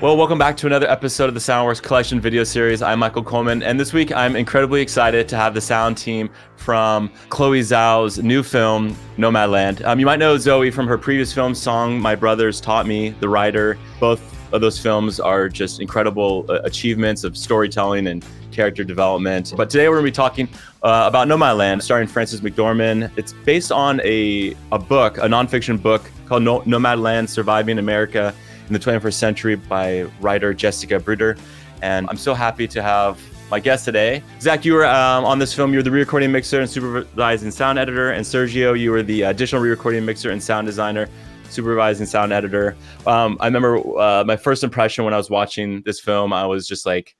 [0.00, 2.80] Well, welcome back to another episode of the Soundworks Collection video series.
[2.80, 7.12] I'm Michael Coleman, and this week I'm incredibly excited to have the sound team from
[7.28, 9.84] Chloe Zhao's new film, Nomadland.
[9.84, 13.28] Um, you might know Zoe from her previous film, Song My Brothers Taught Me, the
[13.28, 13.76] Rider.
[14.00, 14.22] Both
[14.54, 19.52] of those films are just incredible uh, achievements of storytelling and character development.
[19.54, 20.48] But today we're going to be talking
[20.82, 23.10] uh, about Nomadland, starring Frances McDormand.
[23.16, 28.34] It's based on a, a book, a nonfiction book called no- Nomadland Surviving America
[28.66, 31.36] in the 21st Century by writer Jessica Bruder.
[31.82, 34.22] And I'm so happy to have my guest today.
[34.40, 35.72] Zach, you were um, on this film.
[35.72, 38.12] You were the re-recording mixer and supervising sound editor.
[38.12, 41.08] And Sergio, you were the additional re-recording mixer and sound designer,
[41.48, 42.76] supervising sound editor.
[43.06, 46.66] Um, I remember uh, my first impression when I was watching this film, I was
[46.66, 47.16] just like,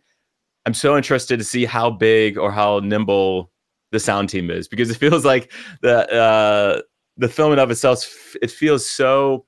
[0.70, 3.50] I'm so interested to see how big or how nimble
[3.90, 5.52] the sound team is because it feels like
[5.82, 6.82] the uh,
[7.16, 8.36] the film in of itself.
[8.40, 9.46] It feels so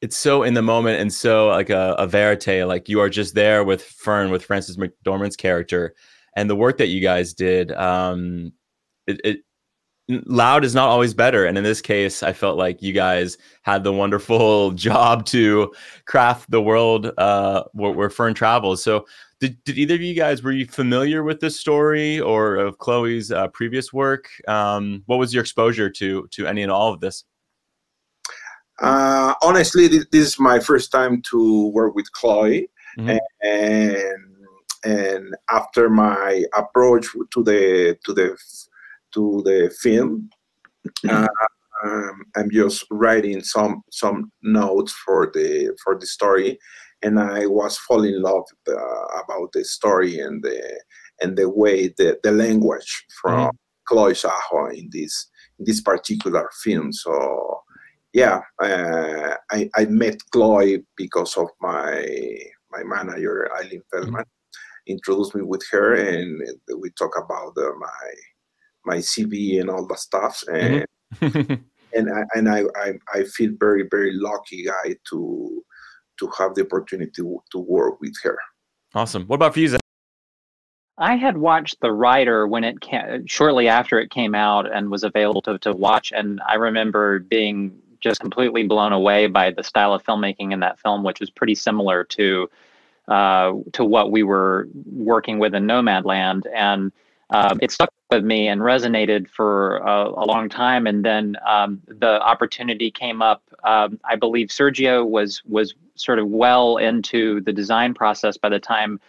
[0.00, 3.36] it's so in the moment and so like a, a verite like you are just
[3.36, 5.94] there with fern with frances mcdormand's character
[6.34, 8.52] and the work that you guys did um
[9.06, 9.38] it, it
[10.26, 13.84] loud is not always better and in this case i felt like you guys had
[13.84, 15.72] the wonderful job to
[16.06, 19.06] craft the world uh where, where fern travels so
[19.42, 23.30] did, did either of you guys were you familiar with this story or of chloe's
[23.30, 24.28] uh, previous work?
[24.48, 27.24] Um what was your exposure to to any and all of this?
[28.80, 33.16] Uh, honestly, this, is my first time to work with Chloe, mm-hmm.
[33.42, 34.32] and
[34.84, 38.36] and after my approach to the to the
[39.12, 40.28] to the film,
[41.08, 41.28] uh,
[41.84, 46.58] um, I'm just writing some some notes for the for the story,
[47.02, 50.80] and I was falling in love uh, about the story and the
[51.20, 53.56] and the way the, the language from mm-hmm.
[53.86, 55.28] Chloe Zhao in this
[55.58, 56.92] in this particular film.
[56.92, 57.62] So
[58.12, 62.06] yeah, uh, I, I met Chloe because of my
[62.70, 64.92] my manager Eileen Feldman mm-hmm.
[64.92, 66.40] introduced me with her, and
[66.78, 68.12] we talk about uh, my
[68.84, 71.54] my CV and all the stuff, and mm-hmm.
[71.94, 75.62] and I, and I, I, I feel very very lucky guy to
[76.18, 78.38] to have the opportunity to, to work with her.
[78.94, 79.24] Awesome.
[79.26, 79.80] What about for you, Zach?
[80.98, 85.04] I had watched The Rider when it came, shortly after it came out and was
[85.04, 89.94] available to, to watch, and I remember being just completely blown away by the style
[89.94, 92.50] of filmmaking in that film, which was pretty similar to
[93.08, 96.92] uh, to what we were working with in Nomadland, and
[97.32, 100.86] um, it stuck with me and resonated for a, a long time.
[100.86, 103.42] And then um, the opportunity came up.
[103.64, 108.58] Um, I believe Sergio was was sort of well into the design process by the
[108.58, 109.00] time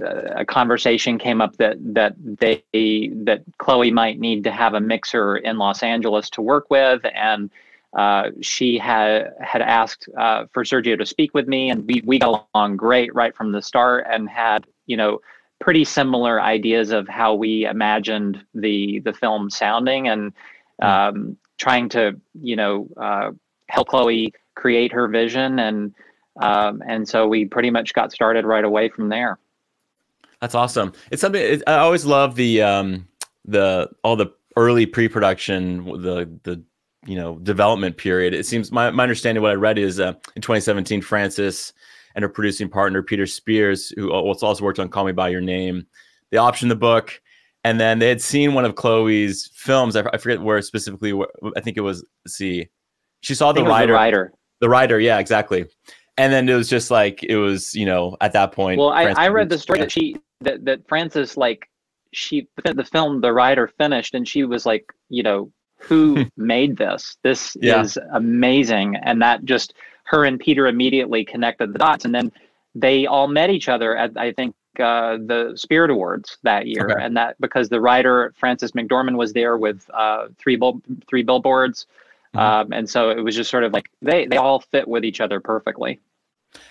[0.00, 5.36] a conversation came up that that they that Chloe might need to have a mixer
[5.38, 7.50] in Los Angeles to work with, and
[7.96, 12.18] uh, she had had asked uh, for Sergio to speak with me, and we we
[12.18, 15.20] got along great right from the start, and had you know
[15.60, 20.32] pretty similar ideas of how we imagined the the film sounding, and
[20.80, 20.86] hmm.
[20.86, 23.30] um, trying to you know uh,
[23.68, 25.94] help Chloe create her vision, and
[26.40, 29.38] um, and so we pretty much got started right away from there.
[30.40, 30.92] That's awesome.
[31.10, 33.06] It's something it, I always love the um,
[33.44, 36.62] the all the early pre-production the the
[37.06, 38.34] you know development period.
[38.34, 41.72] It seems my, my understanding what I read is uh, in 2017, Frances
[42.14, 45.86] and her producing partner Peter Spears, who also worked on Call Me by Your Name,
[46.30, 47.20] they optioned the book,
[47.64, 49.96] and then they had seen one of Chloe's films.
[49.96, 51.12] I, I forget where specifically.
[51.12, 52.04] Where, I think it was.
[52.26, 52.68] see,
[53.20, 53.92] she saw the Rider.
[53.92, 54.32] The Rider.
[54.60, 55.00] The Rider.
[55.00, 55.66] Yeah, exactly.
[56.16, 58.78] And then it was just like it was, you know, at that point.
[58.78, 61.68] Well, I, I read the story that she that that Frances like
[62.12, 67.16] she the film the writer finished and she was like you know who made this?
[67.22, 67.80] This yeah.
[67.80, 68.96] is amazing.
[69.02, 69.74] And that just
[70.10, 72.04] her and Peter immediately connected the dots.
[72.04, 72.32] And then
[72.74, 76.90] they all met each other at, I think, uh, the Spirit Awards that year.
[76.90, 77.04] Okay.
[77.04, 81.86] And that because the writer, Frances McDormand, was there with uh, three, bull, three billboards.
[82.34, 82.38] Mm-hmm.
[82.38, 85.20] Um, and so it was just sort of like they, they all fit with each
[85.20, 86.00] other perfectly.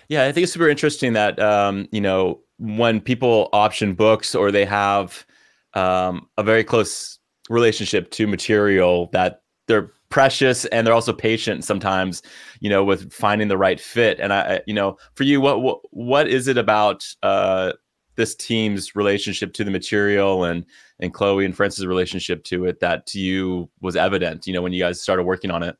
[0.08, 4.52] Yeah, I think it's super interesting that, um, you know, when people option books or
[4.52, 5.24] they have
[5.72, 7.18] um, a very close
[7.48, 12.22] relationship to material that they're precious and they're also patient sometimes
[12.60, 15.80] you know with finding the right fit and i you know for you what what,
[15.90, 17.72] what is it about uh
[18.16, 20.66] this team's relationship to the material and
[20.98, 24.72] and chloe and frances relationship to it that to you was evident you know when
[24.72, 25.76] you guys started working on it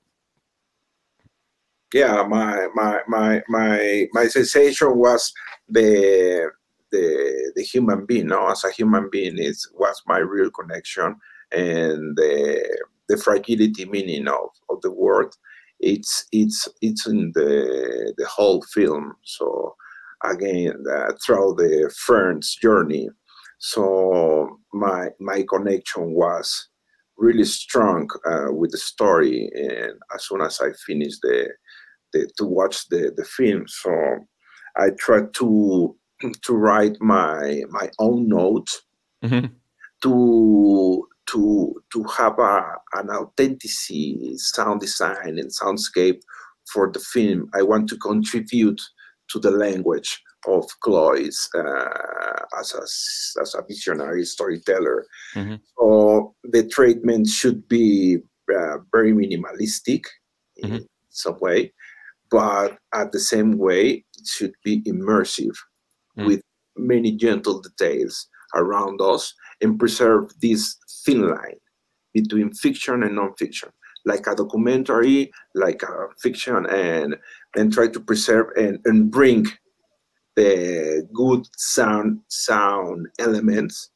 [1.92, 5.32] yeah my my my my my sensation was
[5.68, 6.50] the
[6.90, 8.28] the the human being.
[8.28, 11.16] No, as a human being, is was my real connection,
[11.52, 12.78] and the
[13.10, 15.34] the fragility meaning of, of the word.
[15.80, 19.14] It's it's it's in the the whole film.
[19.24, 19.74] So
[20.24, 23.08] again, uh, throughout the Fern's journey,
[23.58, 26.68] so my my connection was
[27.16, 31.48] really strong uh, with the story, and as soon as I finished the,
[32.12, 33.90] the to watch the the film, so
[34.76, 35.96] I tried to
[36.42, 38.82] to write my my own notes
[39.24, 39.46] mm-hmm.
[40.02, 43.70] to to to have a, an authentic
[44.36, 46.20] sound design and soundscape
[46.72, 47.48] for the film.
[47.54, 48.80] I want to contribute
[49.30, 52.82] to the language of Chloe's uh, as, a,
[53.42, 55.06] as a visionary storyteller.
[55.34, 55.56] Mm-hmm.
[55.78, 58.18] So the treatment should be
[58.54, 60.04] uh, very minimalistic
[60.62, 60.76] mm-hmm.
[60.76, 61.72] in some way,
[62.30, 65.56] but at the same way, it should be immersive
[66.16, 66.26] mm-hmm.
[66.26, 66.42] with
[66.76, 71.58] many gentle details around us and preserve this thin line
[72.12, 73.70] between fiction and non-fiction
[74.06, 77.16] like a documentary like a fiction and
[77.56, 79.46] and try to preserve and, and bring
[80.36, 83.90] the good sound sound elements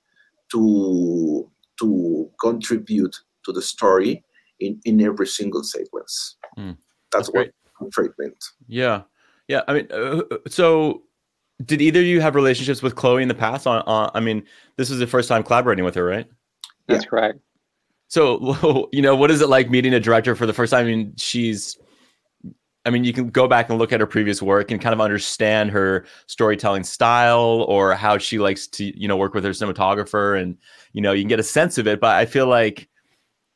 [0.50, 4.22] to to contribute to the story
[4.60, 6.36] in in every single sequence.
[6.58, 6.76] Mm,
[7.10, 8.36] that's, that's what treatment.
[8.66, 9.02] Yeah,
[9.48, 9.62] yeah.
[9.68, 11.02] I mean, uh, so
[11.64, 13.66] did either of you have relationships with Chloe in the past?
[13.66, 14.44] On, on I mean,
[14.76, 16.26] this is the first time collaborating with her, right?
[16.86, 17.08] That's yeah.
[17.08, 17.38] correct.
[18.08, 20.86] So, you know, what is it like meeting a director for the first time?
[20.86, 21.78] I mean, she's
[22.86, 25.00] I mean, you can go back and look at her previous work and kind of
[25.00, 30.40] understand her storytelling style or how she likes to, you know, work with her cinematographer,
[30.40, 30.58] and
[30.92, 31.98] you know, you can get a sense of it.
[31.98, 32.88] But I feel like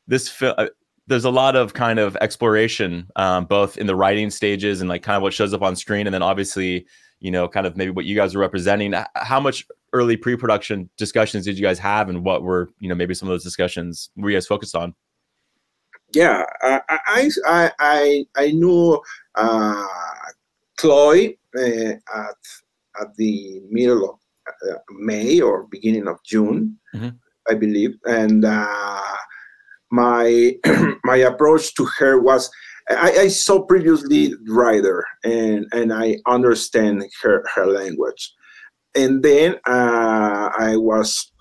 [0.07, 0.67] this film, uh,
[1.05, 5.03] there's a lot of kind of exploration, um, both in the writing stages and like
[5.03, 6.87] kind of what shows up on screen, and then obviously,
[7.19, 8.93] you know, kind of maybe what you guys are representing.
[9.15, 13.13] How much early pre-production discussions did you guys have, and what were, you know, maybe
[13.13, 14.93] some of those discussions were you guys focused on?
[16.13, 18.99] yeah, I I I I knew
[19.35, 19.85] uh,
[20.77, 22.41] Chloe uh, at
[23.01, 24.19] at the middle of
[24.69, 27.09] uh, May or beginning of June, mm-hmm.
[27.47, 29.15] I believe, and uh,
[29.91, 30.55] my
[31.03, 32.49] my approach to her was
[32.89, 38.33] I, I, saw previously Rider and and I understand her her language,
[38.95, 41.31] and then uh, I was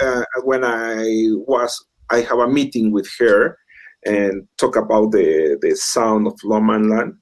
[0.00, 1.04] uh, when I
[1.46, 3.58] was I have a meeting with her
[4.04, 7.16] and talk about the, the sound of Nomadland.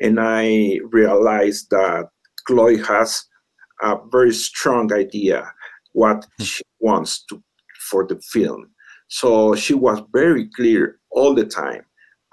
[0.00, 2.08] And I realized that
[2.46, 3.24] Chloe has
[3.82, 5.50] a very strong idea
[5.92, 6.44] what hmm.
[6.44, 7.42] she wants to
[7.88, 8.70] for the film.
[9.08, 11.84] So she was very clear all the time,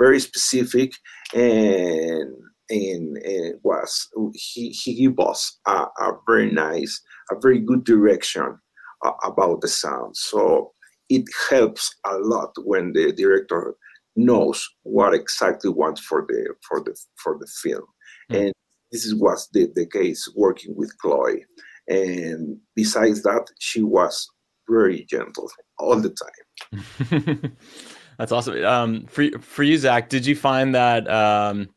[0.02, 0.92] very specific,
[1.34, 2.34] and
[2.70, 7.02] and, and was he he gave us a, a, very nice,
[7.32, 8.58] a very good direction
[9.06, 10.16] uh, about the sound.
[10.16, 10.72] So
[11.10, 13.76] it helps a lot when the director
[14.16, 17.86] knows what exactly wants for the for the for the film
[18.32, 18.42] mm.
[18.42, 18.54] and
[18.92, 21.46] this is what's the, the case working with chloe
[21.88, 24.28] and besides that she was
[24.70, 25.50] very gentle
[25.80, 27.58] all the time
[28.22, 28.64] that's awesome.
[28.64, 31.70] Um, for, for you zach did you find that um,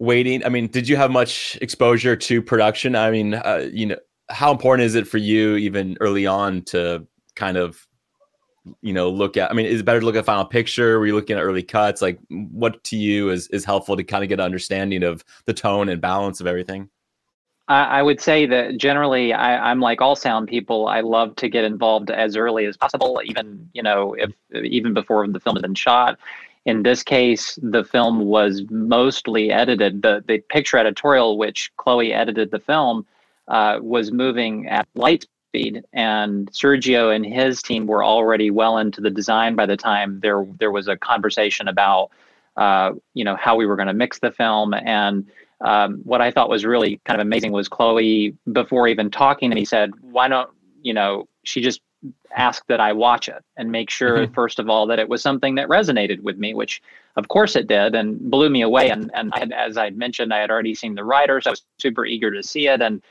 [0.00, 2.96] waiting i mean did you have much exposure to production?
[2.96, 3.96] I mean uh, you know
[4.28, 7.06] how important is it for you even early on to
[7.36, 7.86] kind of
[8.80, 10.98] you know look at i mean is it better to look at final picture?
[10.98, 12.02] Were you looking at early cuts?
[12.02, 15.54] Like what to you is is helpful to kind of get an understanding of the
[15.54, 16.90] tone and balance of everything
[17.68, 20.86] I, would say that generally I, am like all sound people.
[20.86, 25.26] I love to get involved as early as possible, even you know if even before
[25.26, 26.18] the film has been shot.
[26.66, 30.02] In this case, the film was mostly edited.
[30.02, 33.06] The the picture editorial, which Chloe edited the film,
[33.48, 35.84] uh, was moving at light speed.
[35.92, 40.46] And Sergio and his team were already well into the design by the time there
[40.58, 42.10] there was a conversation about
[42.56, 44.74] uh, you know how we were going to mix the film.
[44.74, 45.26] And
[45.60, 49.54] um, what I thought was really kind of amazing was Chloe before even talking to
[49.54, 50.50] me said, "Why don't
[50.82, 51.80] you know?" She just
[52.36, 54.34] asked that I watch it and make sure mm-hmm.
[54.34, 56.82] first of all that it was something that resonated with me, which
[57.16, 58.90] of course it did and blew me away.
[58.90, 61.46] And and I had, as I mentioned, I had already seen the Riders.
[61.46, 63.02] I was super eager to see it and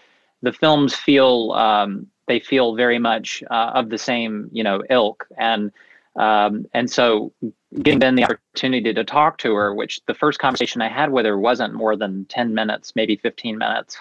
[0.43, 5.25] the films feel um, they feel very much uh, of the same you know ilk
[5.37, 5.71] and
[6.15, 7.33] um, and so
[7.81, 11.25] getting then the opportunity to talk to her which the first conversation i had with
[11.25, 13.97] her wasn't more than 10 minutes maybe 15 minutes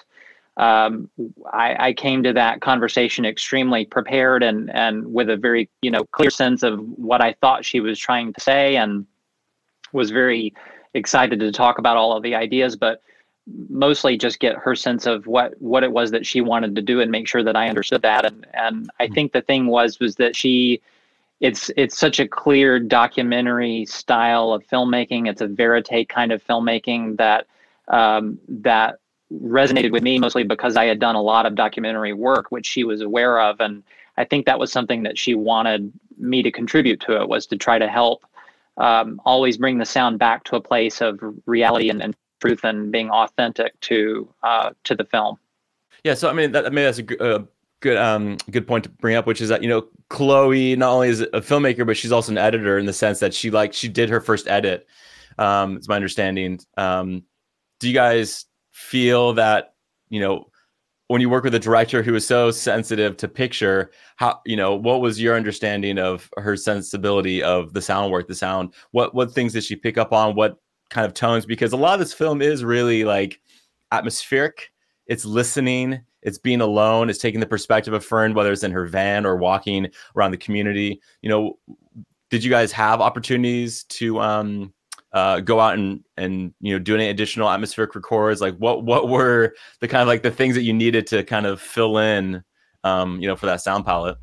[0.58, 1.08] um,
[1.50, 6.04] I, I, came to that conversation extremely prepared and and with a very you know
[6.12, 9.06] clear sense of what i thought she was trying to say and
[9.94, 10.52] was very
[10.92, 13.02] excited to talk about all of the ideas but
[13.68, 17.00] mostly just get her sense of what what it was that she wanted to do
[17.00, 18.24] and make sure that I understood that.
[18.24, 19.14] And and I mm-hmm.
[19.14, 20.80] think the thing was was that she
[21.42, 25.28] it's it's such a clear documentary style of filmmaking.
[25.28, 27.46] It's a verite kind of filmmaking that
[27.88, 29.00] um, that
[29.32, 32.84] resonated with me mostly because I had done a lot of documentary work, which she
[32.84, 33.82] was aware of, and
[34.16, 37.56] I think that was something that she wanted me to contribute to it was to
[37.56, 38.24] try to help
[38.76, 42.92] um, always bring the sound back to a place of reality and, and truth and
[42.92, 45.38] being authentic to uh, to the film.
[46.04, 47.46] Yeah, so I mean, that, I mean that's a, a
[47.82, 51.08] good um good point to bring up, which is that you know Chloe not only
[51.10, 53.88] is a filmmaker, but she's also an editor in the sense that she like she
[53.88, 54.86] did her first edit.
[55.38, 56.60] Um, it's my understanding.
[56.76, 57.24] Um,
[57.80, 59.74] do you guys feel that
[60.08, 60.46] you know
[61.08, 64.74] when you work with a director who is so sensitive to picture how you know
[64.74, 69.30] what was your understanding of her sensibility of the sound work the sound what what
[69.30, 70.56] things did she pick up on what
[70.88, 73.40] kind of tones because a lot of this film is really like
[73.90, 74.70] atmospheric
[75.06, 78.86] it's listening it's being alone it's taking the perspective of fern whether it's in her
[78.86, 81.58] van or walking around the community you know
[82.30, 84.72] did you guys have opportunities to um
[85.12, 88.40] uh, go out and and you know do any additional atmospheric records?
[88.40, 91.46] Like what what were the kind of like the things that you needed to kind
[91.46, 92.42] of fill in,
[92.84, 94.16] um, you know, for that sound palette?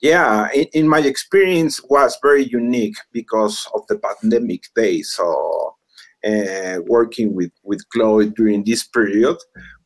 [0.00, 5.12] Yeah, in, in my experience was very unique because of the pandemic days.
[5.12, 5.76] So
[6.24, 9.36] uh, working with with Chloe during this period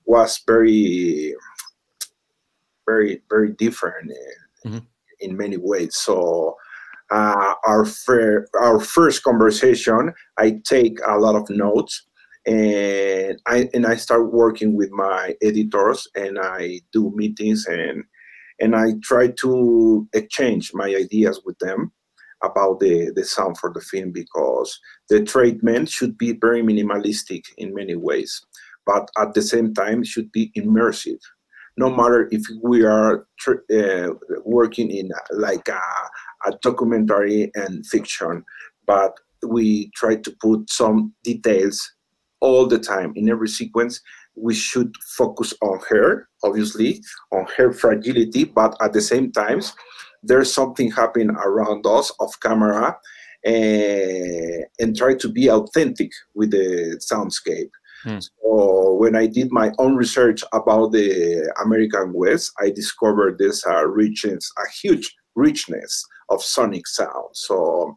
[0.07, 1.35] was very
[2.87, 4.11] very very different
[4.65, 4.85] in, mm-hmm.
[5.21, 5.97] in many ways.
[5.97, 6.57] So
[7.11, 12.03] uh, our, fir- our first conversation, I take a lot of notes
[12.47, 18.05] and I and I start working with my editors and I do meetings and
[18.61, 21.93] and I try to exchange my ideas with them
[22.43, 27.75] about the, the sound for the film because the treatment should be very minimalistic in
[27.75, 28.45] many ways,
[28.87, 31.21] but at the same time should be immersive.
[31.77, 34.09] No matter if we are uh,
[34.45, 35.81] working in like a,
[36.47, 38.45] a documentary and fiction,
[38.87, 39.15] but
[39.47, 41.93] we try to put some details
[42.41, 44.01] all the time in every sequence.
[44.37, 47.01] We should focus on her, obviously,
[47.33, 49.61] on her fragility, but at the same time,
[50.23, 52.97] there's something happening around us off camera
[53.45, 57.71] eh, and try to be authentic with the soundscape.
[58.05, 58.19] Hmm.
[58.21, 63.87] So when I did my own research about the American West, I discovered this uh,
[63.87, 67.31] richness, a huge richness of sonic sound.
[67.33, 67.95] So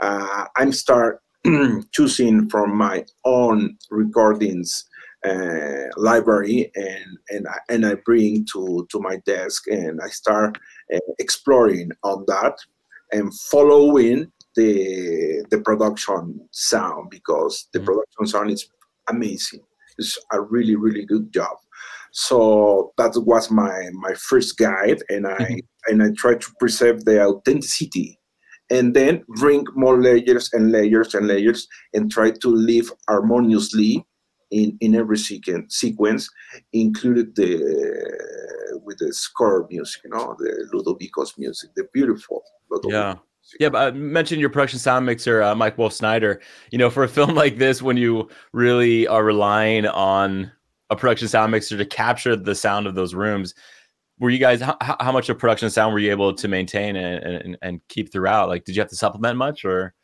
[0.00, 1.20] uh, I'm start
[1.92, 4.84] choosing from my own recordings
[5.24, 10.58] uh, library and and I, and I bring to to my desk and I start
[10.94, 12.56] uh, exploring on that
[13.12, 17.86] and following the the production sound because the mm-hmm.
[17.86, 18.68] production sound is
[19.08, 19.60] amazing.
[19.98, 21.56] It's a really really good job.
[22.12, 25.92] So that was my my first guide, and I mm-hmm.
[25.92, 28.18] and I try to preserve the authenticity,
[28.70, 34.06] and then bring more layers and layers and layers, and try to live harmoniously
[34.50, 35.76] in in every sequence.
[35.76, 36.30] Sequence
[36.72, 37.50] included the
[38.84, 42.42] with the score music, you know, the Ludovico's music, the beautiful.
[42.70, 42.90] Ludovico.
[42.90, 43.14] Yeah.
[43.60, 46.40] Yeah, but I mentioned your production sound mixer, uh, Mike Wolf Snyder.
[46.70, 50.50] You know, for a film like this, when you really are relying on
[50.90, 53.54] a production sound mixer to capture the sound of those rooms
[54.18, 57.24] were you guys how, how much of production sound were you able to maintain and,
[57.24, 58.48] and, and keep throughout?
[58.48, 59.94] Like did you have to supplement much or?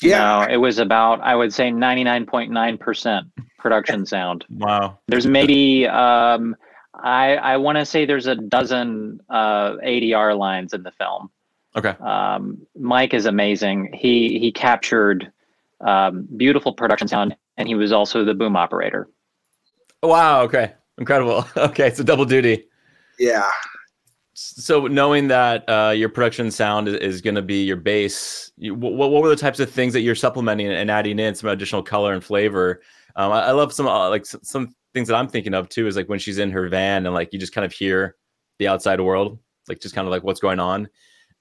[0.00, 0.18] Yeah.
[0.18, 3.22] No, it was about i would say 99.9%
[3.58, 4.44] production sound.
[4.50, 4.98] Wow.
[5.08, 6.56] There's maybe um
[7.02, 11.30] i i want to say there's a dozen uh adr lines in the film
[11.76, 15.32] okay um mike is amazing he he captured
[15.82, 19.08] um, beautiful production sound and he was also the boom operator.
[20.02, 20.42] Wow.
[20.42, 20.72] Okay.
[20.98, 21.46] Incredible.
[21.56, 21.92] Okay.
[21.92, 22.66] So double duty.
[23.18, 23.50] Yeah.
[24.34, 28.74] So knowing that uh, your production sound is, is going to be your base, you,
[28.74, 31.82] what, what were the types of things that you're supplementing and adding in some additional
[31.82, 32.80] color and flavor?
[33.14, 35.96] Um, I, I, love some uh, like some things that I'm thinking of too is
[35.96, 38.16] like when she's in her van and like you just kind of hear
[38.58, 39.38] the outside world,
[39.68, 40.88] like just kind of like what's going on.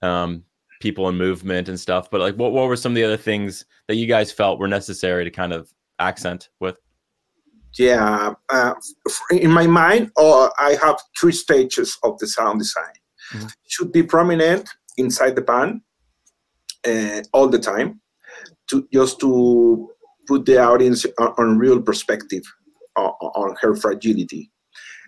[0.01, 0.43] Um,
[0.81, 2.09] people and movement and stuff.
[2.11, 4.67] But like, what, what were some of the other things that you guys felt were
[4.67, 6.77] necessary to kind of accent with?
[7.77, 8.73] Yeah, uh,
[9.31, 12.93] in my mind, uh, I have three stages of the sound design.
[13.33, 13.47] Mm-hmm.
[13.67, 15.81] Should be prominent inside the pan
[16.85, 18.01] uh, all the time,
[18.69, 19.89] to just to
[20.27, 22.43] put the audience on, on real perspective
[22.97, 24.51] on, on, her fragility.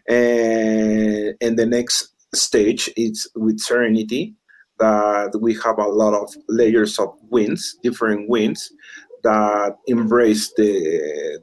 [0.07, 4.35] And, and the next stage is with serenity,
[4.83, 8.71] that we have a lot of layers of winds, different winds,
[9.23, 10.71] that embrace the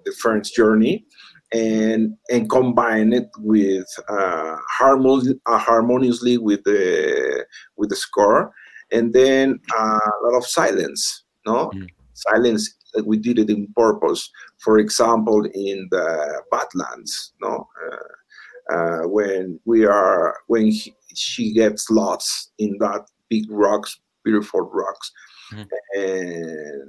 [0.04, 1.04] the friend's journey
[1.52, 7.44] and and combine it with uh, harmon- uh, harmoniously with the
[7.76, 8.52] with the score.
[8.92, 11.70] And then uh, a lot of silence no?
[11.74, 11.88] Mm.
[12.12, 14.30] silence we did it in purpose.
[14.58, 17.66] For example in the badlands no?
[17.84, 24.60] Uh, uh, when we are when he, she gets lost in that big rocks beautiful
[24.60, 25.12] rocks
[25.52, 25.66] mm.
[25.94, 26.82] and,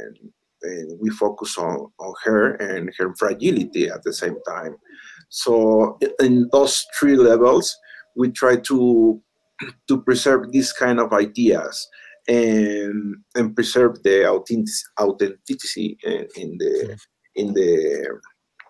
[0.00, 0.18] and
[0.62, 4.74] and we focus on, on her and her fragility at the same time.
[5.28, 7.76] So in those three levels,
[8.16, 9.20] we try to
[9.88, 11.86] to preserve these kind of ideas
[12.26, 16.98] and and preserve the authenticity in, in the
[17.36, 18.20] in the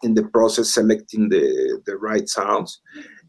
[0.02, 2.80] in the process selecting the the right sounds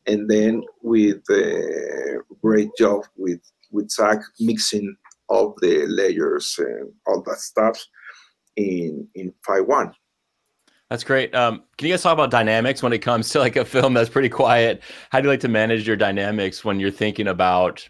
[0.07, 3.39] and then with a great job with
[3.75, 4.95] with Zach mixing
[5.29, 7.83] of the layers and all that stuff
[8.55, 9.93] in in Phi One.
[10.89, 11.33] That's great.
[11.33, 14.09] Um, can you guys talk about dynamics when it comes to like a film that's
[14.09, 14.83] pretty quiet?
[15.09, 17.87] How do you like to manage your dynamics when you're thinking about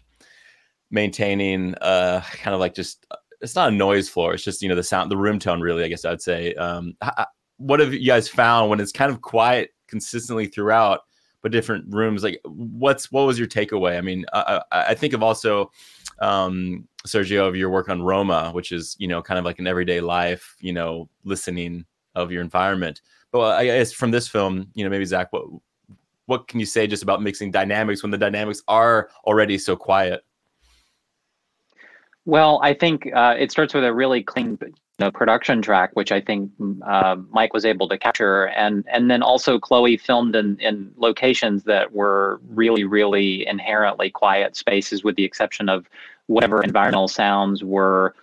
[0.90, 3.06] maintaining uh kind of like just
[3.40, 5.84] it's not a noise floor it's just you know the sound the room tone really
[5.84, 6.96] i guess i'd say um
[7.58, 11.00] what have you guys found when it's kind of quiet consistently throughout
[11.48, 15.70] different rooms like what's what was your takeaway i mean i, I think of also
[16.20, 19.66] um Sergio, of your work on Roma, which is you know kind of like an
[19.66, 23.00] everyday life, you know, listening of your environment.
[23.32, 25.44] But I guess from this film, you know, maybe Zach, what
[26.26, 30.24] what can you say just about mixing dynamics when the dynamics are already so quiet?
[32.24, 34.58] Well, I think uh, it starts with a really clean
[34.98, 36.50] know, production track, which I think
[36.86, 41.64] uh, Mike was able to capture, and and then also Chloe filmed in in locations
[41.64, 45.88] that were really really inherently quiet spaces, with the exception of
[46.28, 48.14] whatever environmental sounds were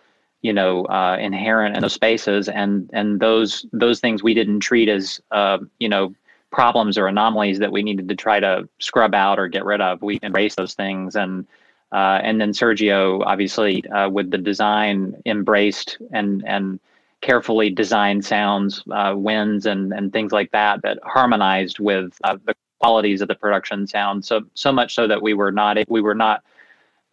[0.42, 2.50] you know uh, inherent in those spaces.
[2.50, 6.14] And and those those things we didn't treat as uh, you know
[6.52, 10.02] problems or anomalies that we needed to try to scrub out or get rid of.
[10.02, 11.48] We embraced those things and
[11.94, 16.80] uh, and then Sergio obviously uh, with the design embraced and and
[17.22, 22.56] carefully designed sounds uh, winds and and things like that that harmonized with uh, the
[22.82, 24.26] qualities of the production sound.
[24.26, 26.44] So so much so that we were not we were not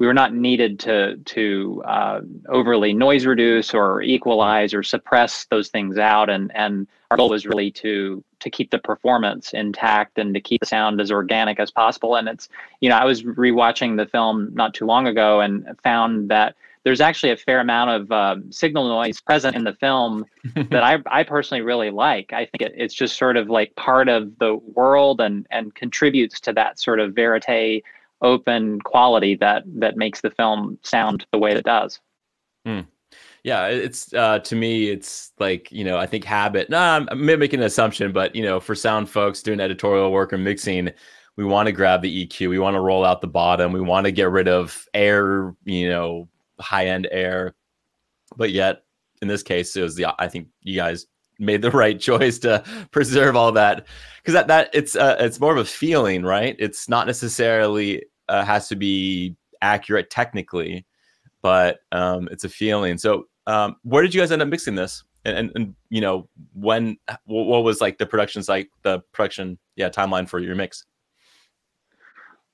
[0.01, 5.69] we were not needed to to uh, overly noise reduce or equalize or suppress those
[5.69, 10.35] things out and and our goal was really to to keep the performance intact and
[10.35, 12.49] to keep the sound as organic as possible and it's
[12.81, 17.03] you know I was rewatching the film not too long ago and found that there's
[17.03, 20.25] actually a fair amount of uh, signal noise present in the film
[20.71, 22.33] that I, I personally really like.
[22.33, 26.41] I think it, it's just sort of like part of the world and and contributes
[26.41, 27.83] to that sort of verite
[28.23, 32.01] open quality that that makes the film sound the way it does.
[32.65, 32.81] Hmm.
[33.43, 36.69] Yeah, it's uh, to me, it's like you know, I think habit.
[36.69, 40.39] No, I'm making an assumption, but you know, for sound folks doing editorial work or
[40.39, 40.91] mixing,
[41.37, 44.05] we want to grab the EQ, we want to roll out the bottom, we want
[44.05, 46.29] to get rid of air, you know,
[46.61, 47.55] high end air,
[48.37, 48.83] but yet
[49.23, 51.07] in this case, it was the I think you guys
[51.39, 53.87] made the right choice to preserve all that
[54.19, 56.57] because that that it's uh, it's more of a feeling, right?
[56.59, 60.87] It's not necessarily uh, has to be accurate technically,
[61.43, 62.97] but um, it's a feeling.
[62.97, 65.05] So, um, where did you guys end up mixing this?
[65.25, 69.59] And, and, and you know, when what, what was like the production like the production
[69.77, 70.87] yeah timeline for your mix?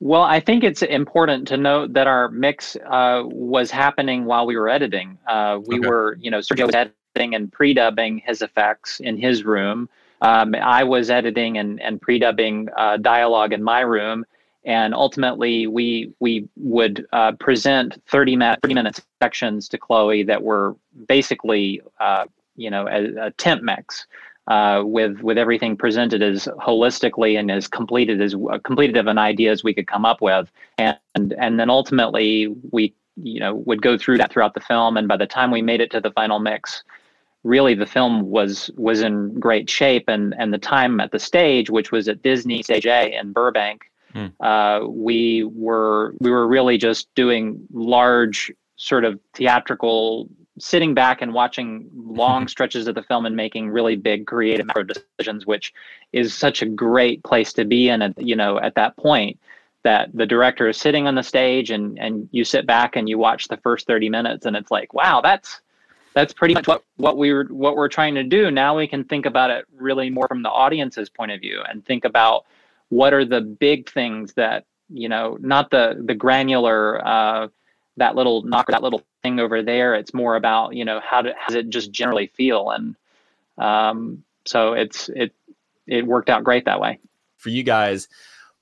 [0.00, 4.56] Well, I think it's important to note that our mix uh, was happening while we
[4.56, 5.18] were editing.
[5.26, 5.88] Uh, we okay.
[5.88, 9.88] were, you know, Sergio was editing and pre-dubbing his effects in his room.
[10.20, 14.26] Um, I was editing and, and pre-dubbing uh, dialogue in my room,
[14.66, 20.42] and ultimately we we would uh, present 30 minute 30 minute sections to Chloe that
[20.42, 20.76] were
[21.08, 22.26] basically uh,
[22.56, 24.06] you know a, a temp mix
[24.48, 29.18] uh, with with everything presented as holistically and as completed as uh, completed of an
[29.18, 30.50] idea as we could come up with.
[30.78, 34.96] And and then ultimately we you know would go through that throughout the film.
[34.96, 36.82] And by the time we made it to the final mix
[37.44, 40.04] really the film was was in great shape.
[40.08, 43.82] And and the time at the stage which was at Disney Stage A in Burbank
[44.16, 44.32] Mm.
[44.40, 51.34] Uh, we were we were really just doing large sort of theatrical sitting back and
[51.34, 54.66] watching long stretches of the film and making really big creative
[55.18, 55.74] decisions which
[56.14, 59.38] is such a great place to be in at you know at that point
[59.82, 63.18] that the director is sitting on the stage and and you sit back and you
[63.18, 65.60] watch the first 30 minutes and it's like wow that's
[66.14, 69.26] that's pretty much what what we what we're trying to do now we can think
[69.26, 72.46] about it really more from the audience's point of view and think about
[72.88, 77.48] what are the big things that you know not the the granular uh,
[77.96, 79.94] that little knocker, that little thing over there.
[79.94, 82.96] It's more about you know how, to, how does it just generally feel, and
[83.58, 85.32] um, so it's it
[85.86, 86.98] it worked out great that way.
[87.36, 88.08] For you guys,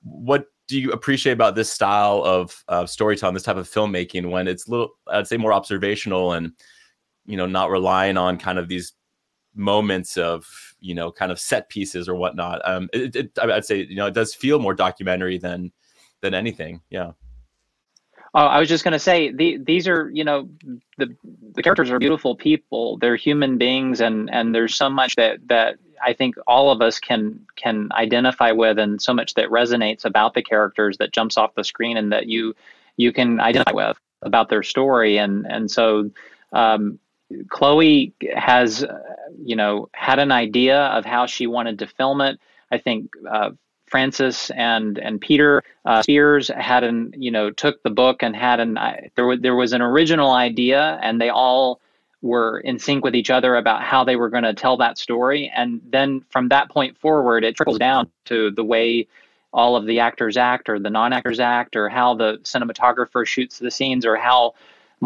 [0.03, 4.47] what do you appreciate about this style of uh, storytelling, this type of filmmaking, when
[4.47, 6.53] it's little, I'd say, more observational and
[7.25, 8.93] you know not relying on kind of these
[9.55, 12.61] moments of you know kind of set pieces or whatnot.
[12.67, 15.71] Um, it, it, I'd say you know it does feel more documentary than
[16.21, 16.81] than anything.
[16.89, 17.11] Yeah.
[18.33, 20.49] Oh, I was just going to say the, these are you know
[20.97, 21.15] the
[21.53, 22.97] the characters are beautiful people.
[22.97, 26.99] They're human beings, and and there's so much that that I think all of us
[26.99, 31.55] can can identify with, and so much that resonates about the characters that jumps off
[31.55, 32.53] the screen, and that you
[32.97, 36.11] you can identify with about their story, and and so.
[36.51, 36.99] Um,
[37.49, 38.85] Chloe has,
[39.43, 42.39] you know, had an idea of how she wanted to film it.
[42.71, 43.51] I think uh,
[43.87, 48.59] Frances and and Peter uh, Spears had an you know took the book and had
[48.59, 48.77] an
[49.15, 51.79] there was there was an original idea and they all
[52.21, 55.51] were in sync with each other about how they were going to tell that story
[55.55, 59.07] and then from that point forward it trickles down to the way
[59.53, 63.69] all of the actors act or the non-actors act or how the cinematographer shoots the
[63.69, 64.53] scenes or how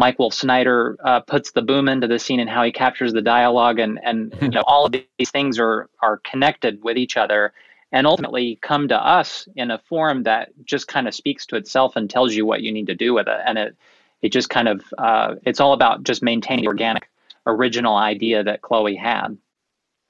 [0.00, 3.20] Mike Wolf Snyder uh, puts the boom into the scene and how he captures the
[3.20, 7.52] dialogue and and you know all of these things are are connected with each other
[7.92, 11.96] and ultimately come to us in a form that just kind of speaks to itself
[11.96, 13.40] and tells you what you need to do with it.
[13.44, 13.76] And it
[14.22, 17.10] it just kind of uh, it's all about just maintaining the organic
[17.46, 19.36] original idea that chloe had.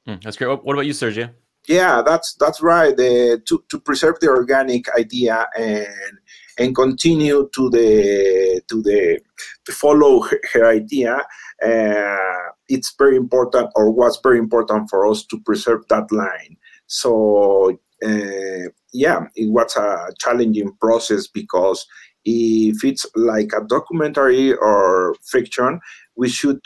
[0.07, 0.49] Mm, that's great.
[0.65, 1.31] What about you sergio?
[1.67, 2.97] Yeah that's that's right.
[2.97, 6.19] The, to, to preserve the organic idea and
[6.61, 9.21] and continue to the to the
[9.65, 11.21] to follow her, her idea
[11.65, 16.57] uh, it's very important or was very important for us to preserve that line.
[16.87, 21.87] So uh, yeah, it was a challenging process because
[22.25, 25.81] if it's like a documentary or fiction,
[26.17, 26.61] we should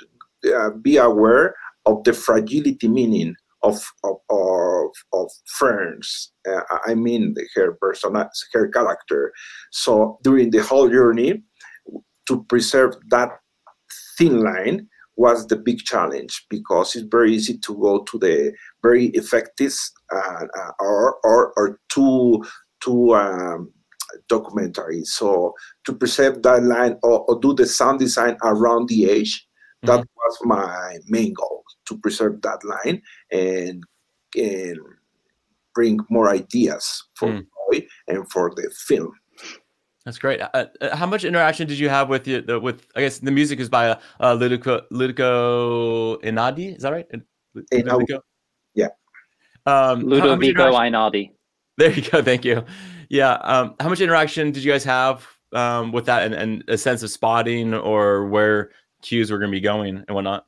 [0.54, 1.54] uh, be aware
[1.86, 4.53] of the fragility meaning of of of,
[5.12, 6.32] of Ferns.
[6.48, 8.14] Uh, I mean, her person,
[8.52, 9.32] her character.
[9.72, 11.42] So during the whole journey,
[12.26, 13.30] to preserve that
[14.16, 18.52] thin line, was the big challenge because it's very easy to go to the
[18.82, 19.72] very effective
[20.12, 22.44] uh, uh, or, or, or too
[22.82, 23.72] too um,
[24.28, 25.04] documentary.
[25.04, 25.54] So
[25.84, 29.46] to preserve that line or, or, do the sound design around the age,
[29.84, 29.86] mm-hmm.
[29.86, 33.82] that was my main goal to preserve that line and
[34.36, 34.78] and
[35.74, 37.46] bring more ideas for mm.
[37.70, 39.12] Boy and for the film.
[40.04, 40.40] That's great.
[40.40, 42.42] Uh, uh, how much interaction did you have with you?
[42.42, 46.76] The, with I guess the music is by uh, uh Ludovico Ludovico Einaudi.
[46.76, 47.06] Is that right?
[47.72, 48.20] Ludovico?
[48.74, 48.88] Yeah.
[49.66, 51.30] Um, Ludovico Einaudi.
[51.78, 52.22] There you go.
[52.22, 52.64] Thank you.
[53.08, 53.32] Yeah.
[53.32, 57.02] Um, how much interaction did you guys have um, with that, and, and a sense
[57.02, 58.70] of spotting or where
[59.02, 60.46] cues were going to be going and whatnot?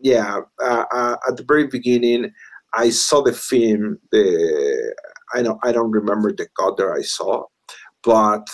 [0.00, 0.40] Yeah.
[0.62, 2.32] Uh, uh, at the very beginning,
[2.74, 3.98] I saw the film.
[4.10, 4.94] The
[5.34, 7.44] I don't I don't remember the cut that I saw,
[8.02, 8.46] but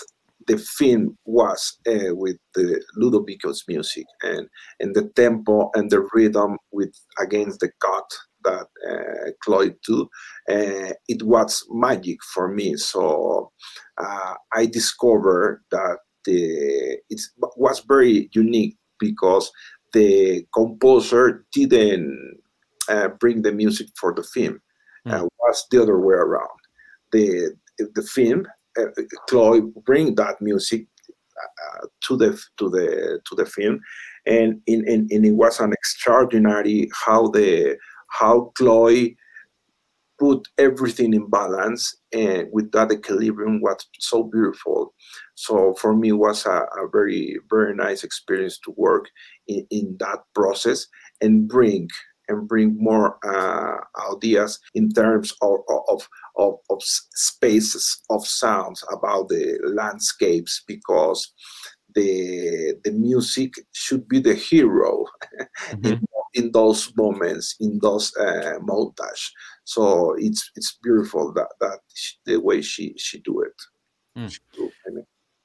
[0.47, 4.47] the film was uh, with the Ludovico's music and
[4.79, 8.05] and the tempo and the rhythm with against the cut
[8.43, 10.07] that uh, Chloe do.
[10.49, 12.75] Uh, it was magic for me.
[12.77, 13.51] So
[13.97, 17.21] uh, I discovered that the it
[17.57, 19.51] was very unique because
[19.93, 22.39] the composer didn't
[22.89, 24.61] uh, bring the music for the film.
[25.07, 25.29] Mm.
[25.39, 26.59] was the other way around.
[27.11, 28.45] The the film
[29.27, 30.85] Chloe bring that music
[31.37, 33.79] uh, to the to the to the film,
[34.25, 37.77] and in, in, and it was an extraordinary how the
[38.09, 39.15] how Chloe
[40.19, 44.93] put everything in balance and with that equilibrium was so beautiful
[45.35, 49.05] so for me it was a, a very very nice experience to work
[49.47, 50.87] in, in that process
[51.21, 51.87] and bring
[52.29, 53.77] and bring more uh,
[54.13, 61.33] ideas in terms of, of, of, of, spaces of sounds about the landscapes because
[61.95, 65.05] the the music should be the hero
[65.69, 65.85] mm-hmm.
[65.85, 69.31] in, in, those moments in those uh, montage
[69.63, 71.79] so it's it's beautiful that that
[72.25, 73.53] the way she she do it
[74.17, 74.31] mm.
[74.31, 74.71] she do,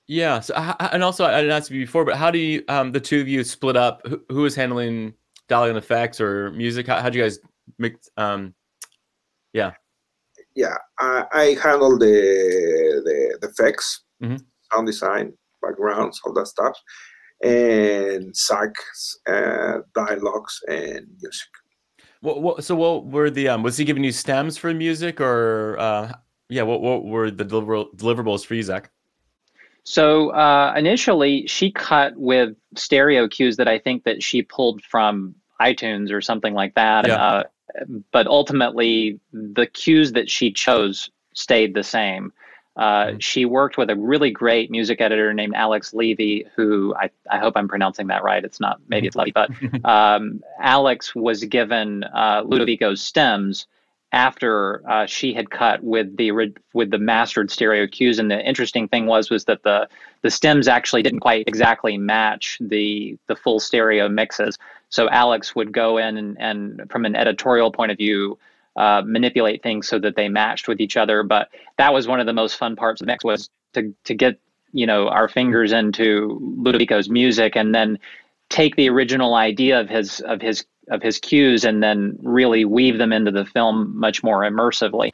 [0.07, 0.55] yeah so
[0.92, 3.29] and also i didn't ask you before but how do you um the two of
[3.29, 5.14] you split up who, who is handling
[5.48, 6.87] dialing effects or music?
[6.87, 7.38] How do you guys
[7.78, 7.94] make?
[8.16, 8.54] Um,
[9.52, 9.72] yeah.
[10.54, 12.07] Yeah, I, I handle the
[13.04, 14.37] the, the effects, mm-hmm.
[14.72, 16.78] sound design, backgrounds, all that stuff,
[17.42, 18.72] and Zach,
[19.26, 21.48] uh, dialogues, and music.
[22.20, 25.78] What, what, so what were the um was he giving you stems for music or
[25.78, 26.11] uh
[26.48, 28.90] yeah what what were the deliver, deliverables for you Zach?
[29.85, 35.35] So uh, initially, she cut with stereo cues that I think that she pulled from
[35.61, 37.07] iTunes or something like that.
[37.07, 37.16] Yeah.
[37.16, 37.42] Uh,
[38.11, 42.33] but ultimately, the cues that she chose stayed the same.
[42.77, 43.18] Uh, mm-hmm.
[43.18, 47.55] She worked with a really great music editor named Alex Levy, who I, I hope
[47.57, 48.44] I'm pronouncing that right.
[48.44, 49.51] It's not, maybe it's Levy, but
[49.85, 53.66] um, Alex was given uh, Ludovico's stems
[54.14, 56.31] after uh, she had cut with the
[56.72, 58.20] with the mastered stereo cues.
[58.20, 59.88] And the interesting thing was was that the
[60.22, 64.57] the stems actually didn't quite exactly match the the full stereo mixes.
[64.88, 68.38] So Alex would go in and, and from an editorial point of view,
[68.77, 71.24] uh, manipulate things so that they matched with each other.
[71.24, 71.48] But
[71.79, 74.38] that was one of the most fun parts of the mix was to to get
[74.72, 77.98] you know our fingers into Ludovico's music and then
[78.50, 82.98] take the original idea of his of his of his cues and then really weave
[82.98, 85.12] them into the film much more immersively.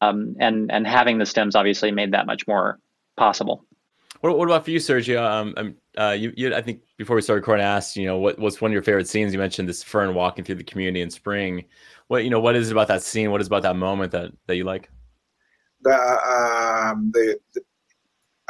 [0.00, 2.78] Um, and and having the stems obviously made that much more
[3.16, 3.64] possible.
[4.20, 5.22] What, what about for you, Sergio?
[5.22, 8.18] Um, um, uh, you, you, I think before we started recording, I asked, you know,
[8.18, 9.32] what, what's one of your favorite scenes?
[9.32, 11.64] You mentioned this fern walking through the community in spring.
[12.08, 13.30] What, you know, what is it about that scene?
[13.30, 14.90] What is about that moment that, that you like?
[15.82, 17.62] The, um, the, the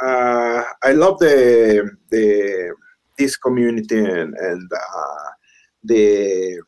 [0.05, 2.75] uh, I love the, the,
[3.21, 5.29] this community and, and uh,
[5.83, 6.61] the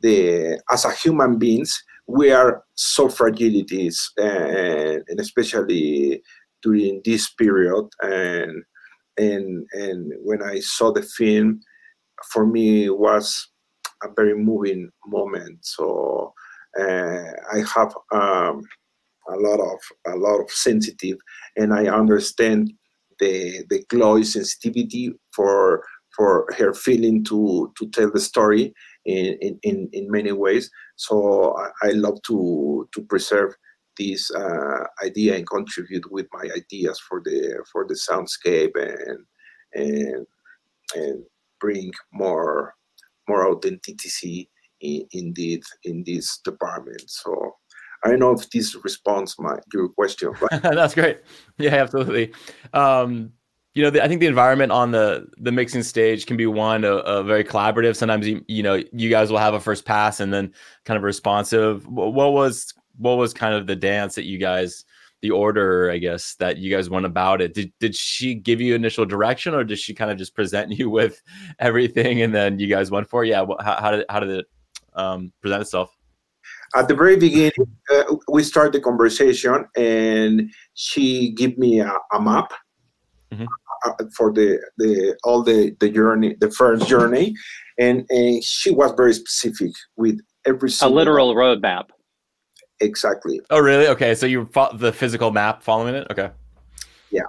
[0.00, 6.22] the as a human beings we are so fragilities and, and especially
[6.62, 7.88] during this period.
[8.02, 8.62] And
[9.18, 11.60] and and when I saw the film
[12.32, 13.48] for me was
[14.02, 15.58] a very moving moment.
[15.62, 16.32] So
[16.78, 18.62] uh, I have um,
[19.28, 21.18] a lot of a lot of sensitive
[21.56, 22.72] and I understand
[23.20, 25.84] the the Chloe sensitivity for
[26.16, 28.74] for her feeling to to tell the story
[29.04, 30.70] in in, in many ways.
[30.96, 33.54] So I, I love to to preserve
[33.98, 39.18] this uh, idea and contribute with my ideas for the for the soundscape and
[39.74, 40.26] and
[40.94, 41.24] and
[41.60, 42.74] bring more
[43.28, 44.50] more authenticity
[44.80, 47.02] in, in, indeed in this department.
[47.06, 47.56] So
[48.06, 50.32] I don't know if this responds my your question.
[50.40, 51.22] But that's great.
[51.58, 52.32] Yeah, absolutely.
[52.72, 53.32] Um,
[53.74, 56.84] you know, the, I think the environment on the the mixing stage can be one
[56.84, 57.96] a, a, very collaborative.
[57.96, 61.02] Sometimes you you know you guys will have a first pass and then kind of
[61.02, 61.84] responsive.
[61.88, 64.84] What was what was kind of the dance that you guys
[65.20, 67.54] the order I guess that you guys went about it?
[67.54, 70.88] Did did she give you initial direction or did she kind of just present you
[70.88, 71.20] with
[71.58, 73.30] everything and then you guys went for it?
[73.30, 74.46] Yeah, how, how did how did it
[74.94, 75.95] um, present itself?
[76.76, 77.52] At the very beginning,
[77.92, 82.52] uh, we start the conversation and she gave me a, a map.
[83.32, 83.46] Mm-hmm
[83.84, 87.34] uh, for the the all the the journey, the first journey,
[87.78, 91.42] and and she was very specific with every single a literal map.
[91.42, 91.84] roadmap.
[92.80, 93.40] Exactly.
[93.50, 93.88] Oh, really?
[93.88, 96.06] Okay, so you fo- the physical map following it.
[96.10, 96.30] Okay.
[97.10, 97.22] Yeah,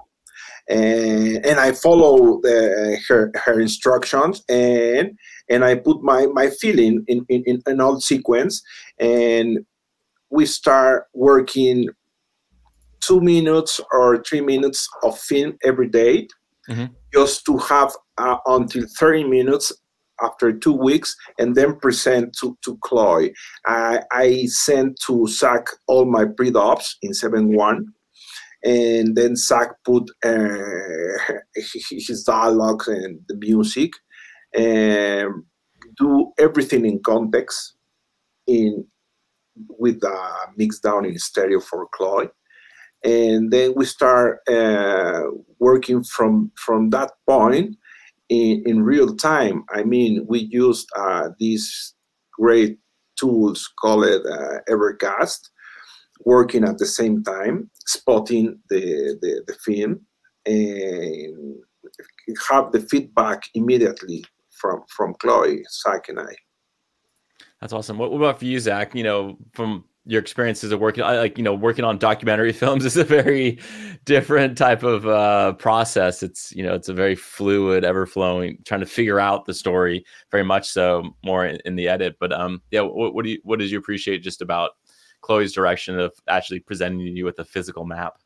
[0.70, 5.18] and and I follow the, her her instructions and
[5.50, 8.62] and I put my my feeling in in, in an old sequence
[9.00, 9.60] and
[10.30, 11.88] we start working
[13.00, 16.28] two minutes or three minutes of film every day
[16.70, 16.86] mm-hmm.
[17.14, 19.72] just to have uh, until 30 minutes
[20.22, 23.34] after two weeks and then present to, to Chloe.
[23.66, 27.86] I, I sent to Zach all my pre-dubs in 7.1
[28.64, 33.92] and then Zach put uh, his dialogues and the music
[34.54, 35.44] and
[35.98, 37.76] do everything in context
[38.48, 38.86] in
[39.70, 42.30] with the mix down in stereo for Chloe
[43.04, 45.22] and then we start uh,
[45.60, 47.76] working from from that point
[48.30, 49.64] in, in real time.
[49.70, 51.94] I mean, we used uh, these
[52.34, 52.80] great
[53.20, 55.50] tools called uh, Evercast,
[56.26, 60.02] working at the same time, spotting the, the, the film,
[60.46, 61.58] and
[62.50, 66.36] have the feedback immediately from from Chloe, Zach, and I.
[67.62, 67.98] That's awesome.
[67.98, 68.96] What, what about for you, Zach?
[68.96, 72.96] You know, from your experiences of working like you know working on documentary films is
[72.96, 73.60] a very
[74.06, 78.80] different type of uh, process it's you know it's a very fluid ever flowing trying
[78.80, 82.62] to figure out the story very much so more in, in the edit but um
[82.72, 84.72] yeah what, what do you what does you appreciate just about
[85.22, 88.18] chloe's direction of actually presenting you with a physical map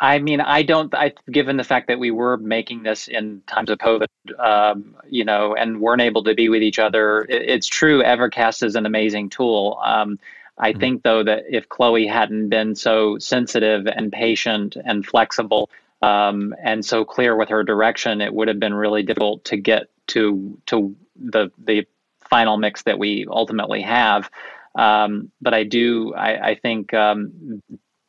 [0.00, 0.92] I mean, I don't.
[0.94, 4.06] I given the fact that we were making this in times of COVID,
[4.38, 7.22] um, you know, and weren't able to be with each other.
[7.28, 8.02] It, it's true.
[8.02, 9.80] Evercast is an amazing tool.
[9.84, 10.18] Um,
[10.58, 10.80] I mm-hmm.
[10.80, 15.70] think, though, that if Chloe hadn't been so sensitive and patient and flexible
[16.02, 19.88] um, and so clear with her direction, it would have been really difficult to get
[20.08, 21.86] to to the the
[22.28, 24.28] final mix that we ultimately have.
[24.74, 27.62] Um, but I do, I, I think um,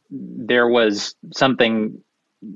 [0.09, 2.01] there was something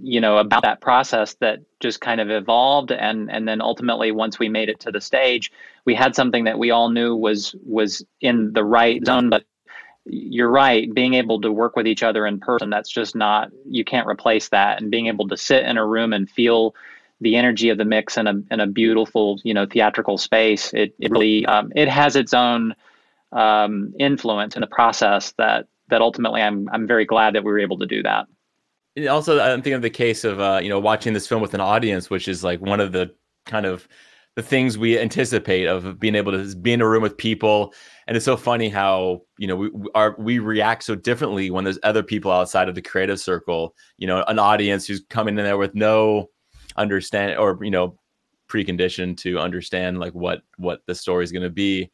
[0.03, 4.37] you know about that process that just kind of evolved and and then ultimately once
[4.37, 5.51] we made it to the stage
[5.85, 9.29] we had something that we all knew was was in the right zone.
[9.29, 9.43] But
[10.05, 13.83] you're right being able to work with each other in person that's just not you
[13.83, 14.79] can't replace that.
[14.79, 16.75] And being able to sit in a room and feel
[17.21, 20.93] the energy of the mix in a in a beautiful you know theatrical space it,
[20.99, 22.75] it really um, it has its own
[23.31, 27.59] um, influence in the process that that ultimately I'm I'm very glad that we were
[27.59, 28.27] able to do that.
[29.09, 31.61] Also, I'm thinking of the case of uh, you know watching this film with an
[31.61, 33.13] audience, which is like one of the
[33.45, 33.87] kind of
[34.35, 37.73] the things we anticipate of being able to be in a room with people.
[38.07, 41.79] And it's so funny how you know we are we react so differently when there's
[41.83, 43.75] other people outside of the creative circle.
[43.97, 46.29] You know, an audience who's coming in there with no
[46.75, 47.97] understand or you know
[48.49, 51.91] preconditioned to understand like what what the story is going to be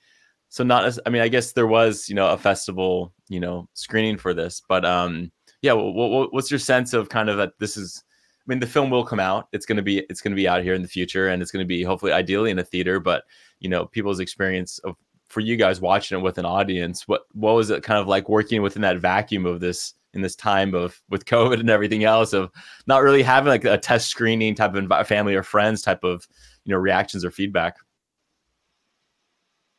[0.55, 3.67] so not as i mean i guess there was you know a festival you know
[3.73, 5.29] screening for this but um
[5.61, 8.89] yeah what, what's your sense of kind of that this is i mean the film
[8.89, 9.49] will come out.
[9.51, 11.51] It's going to be it's going to be out here in the future and it's
[11.51, 13.25] going to be hopefully ideally in a theater but
[13.59, 14.95] you know people's experience of
[15.27, 18.29] for you guys watching it with an audience what what was it kind of like
[18.29, 22.31] working within that vacuum of this in this time of with covid and everything else
[22.31, 22.49] of
[22.87, 26.25] not really having like a test screening type of family or friends type of
[26.63, 27.75] you know reactions or feedback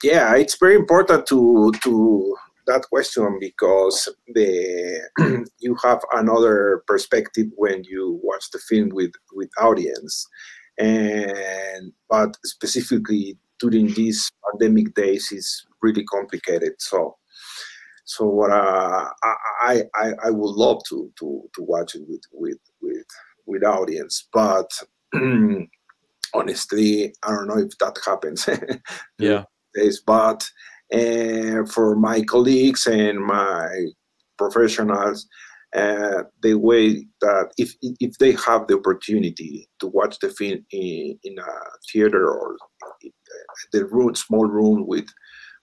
[0.02, 5.00] yeah, it's very important to to that question because the
[5.59, 10.26] you have another perspective when you watch the film with with audience,
[10.78, 16.74] and but specifically during these pandemic days is really complicated.
[16.78, 17.16] So.
[18.09, 19.09] So what uh,
[19.61, 23.04] I, I I would love to to to watch it with with with
[23.46, 24.70] with audience, but
[26.32, 28.48] honestly, I don't know if that happens.
[29.18, 29.42] yeah
[29.76, 30.02] days.
[30.06, 30.48] But
[30.92, 33.86] uh, for my colleagues and my
[34.38, 35.26] professionals,
[35.74, 41.18] uh, the way that if if they have the opportunity to watch the film in,
[41.24, 41.52] in a
[41.92, 42.56] theater or
[43.72, 45.08] the room, small room with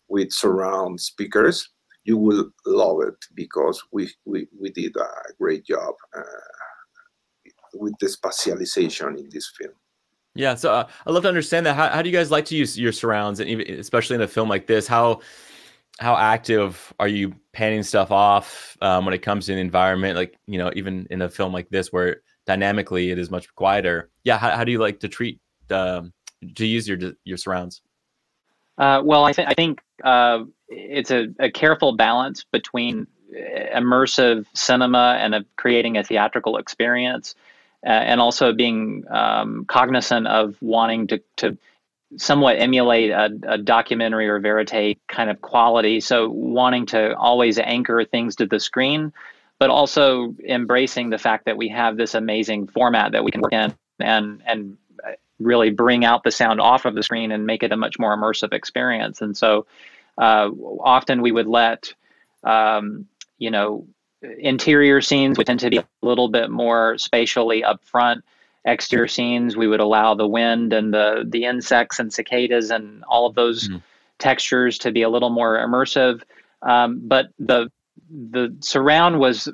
[0.10, 1.70] with surround speakers,
[2.04, 6.22] you will love it because we we, we did a great job uh,
[7.74, 9.74] with the spatialization in this film.
[10.36, 11.76] Yeah, so uh, I'd love to understand that.
[11.76, 14.28] How, how do you guys like to use your surrounds, and even especially in a
[14.28, 14.88] film like this?
[14.88, 15.22] How
[16.00, 20.16] how active are you panning stuff off um, when it comes to the environment?
[20.16, 24.10] Like you know, even in a film like this, where dynamically it is much quieter.
[24.24, 26.02] Yeah, how, how do you like to treat uh,
[26.56, 27.82] to use your your surrounds?
[28.78, 34.48] Uh, well, I, th- I think uh, it's a, a, careful balance between uh, immersive
[34.56, 37.36] cinema and a, creating a theatrical experience
[37.84, 41.58] and also being um, cognizant of wanting to, to
[42.18, 46.00] somewhat emulate a, a, documentary or verite kind of quality.
[46.00, 49.12] So wanting to always anchor things to the screen,
[49.60, 53.54] but also embracing the fact that we have this amazing format that we can work
[53.54, 54.78] in and and
[55.40, 58.16] really bring out the sound off of the screen and make it a much more
[58.16, 59.22] immersive experience.
[59.22, 59.66] And so
[60.18, 61.94] uh, often we would let
[62.44, 63.88] um, you know
[64.40, 68.22] interior scenes would tend to be a little bit more spatially upfront.
[68.66, 73.26] Exterior scenes, we would allow the wind and the the insects and cicadas and all
[73.26, 73.82] of those mm.
[74.20, 76.22] textures to be a little more immersive.
[76.62, 77.70] Um, but the
[78.10, 79.50] the surround was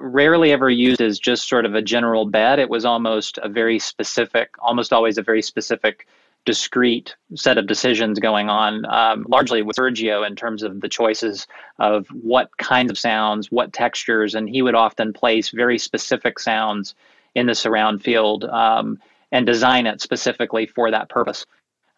[0.00, 2.58] rarely ever used as just sort of a general bed.
[2.58, 6.06] It was almost a very specific, almost always a very specific
[6.46, 11.46] discrete set of decisions going on, um, largely with Sergio in terms of the choices
[11.78, 16.94] of what kinds of sounds, what textures, and he would often place very specific sounds
[17.34, 18.98] in the surround field um,
[19.32, 21.44] and design it specifically for that purpose.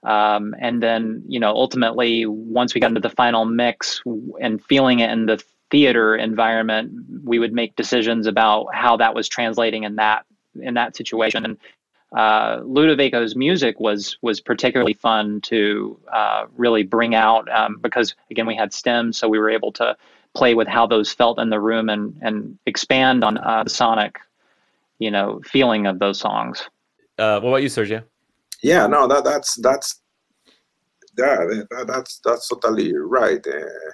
[0.02, 4.02] Um, and then, you know, ultimately, once we got into the final mix
[4.40, 6.92] and feeling it in the theater environment,
[7.24, 10.26] we would make decisions about how that was translating in that
[10.60, 11.44] in that situation.
[11.44, 11.56] And
[12.16, 18.46] uh, Ludovico's music was was particularly fun to uh, really bring out um, because again
[18.46, 19.96] we had stems, so we were able to
[20.34, 24.18] play with how those felt in the room and and expand on uh, the sonic,
[24.98, 26.68] you know, feeling of those songs.
[27.18, 28.02] Uh, what about you, Sergio?
[28.62, 30.00] Yeah, no, that that's that's
[31.18, 31.36] yeah,
[31.70, 33.44] that, that's that's totally right.
[33.46, 33.92] Uh,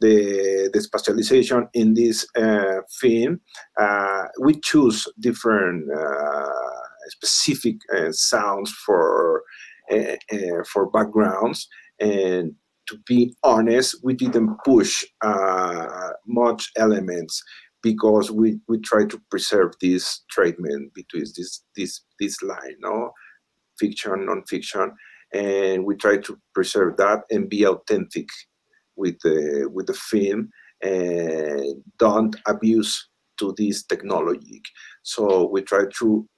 [0.00, 3.40] the the spatialization in this uh, film,
[3.78, 6.79] uh, we choose different uh,
[7.10, 9.42] specific uh, sounds for
[9.90, 11.68] uh, uh, for backgrounds.
[12.00, 12.54] And
[12.88, 15.04] to be honest we didn't push
[16.26, 17.42] much elements
[17.82, 23.10] because we, we try to preserve this treatment between this this this line no?
[23.78, 24.92] Fiction non-fiction.
[25.32, 28.28] And we try to preserve that and be authentic
[28.96, 30.50] with the with the film.
[30.82, 33.08] And don't abuse
[33.38, 34.62] to this technology.
[35.02, 36.28] So we try to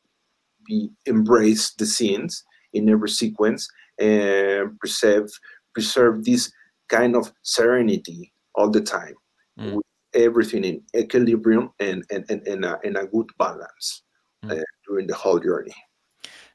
[0.64, 5.30] be embrace the scenes in every sequence and preserve
[5.74, 6.52] preserve this
[6.88, 9.14] kind of serenity all the time
[9.58, 9.74] mm.
[9.74, 14.02] with everything in equilibrium and and, and, and, a, and a good balance
[14.44, 14.52] mm.
[14.52, 15.74] uh, during the whole journey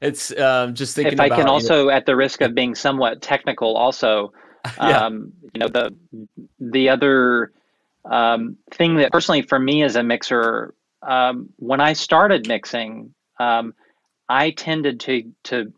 [0.00, 2.74] it's um, just thinking if i about, can also know, at the risk of being
[2.74, 4.32] somewhat technical also
[4.78, 5.06] yeah.
[5.06, 5.94] um, you know the
[6.58, 7.52] the other
[8.10, 13.72] um, thing that personally for me as a mixer um, when i started mixing um,
[14.28, 15.72] i tended to to